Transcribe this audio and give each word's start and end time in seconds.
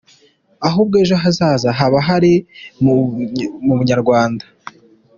Ahubwo, 0.67 0.95
ejo 1.03 1.15
hazaza 1.23 1.67
habo 1.79 1.97
hari 2.07 2.33
mu 3.65 3.73
bunyarwanda. 3.77 4.45